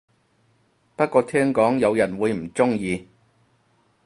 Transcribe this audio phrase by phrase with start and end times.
[0.95, 3.07] 不過聽講有人會唔鍾意